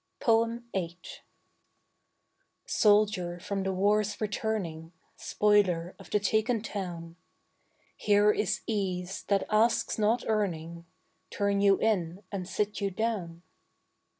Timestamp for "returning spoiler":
4.19-5.93